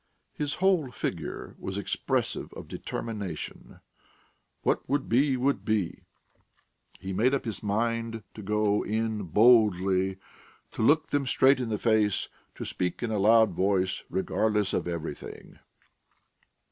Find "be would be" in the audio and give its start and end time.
5.07-6.01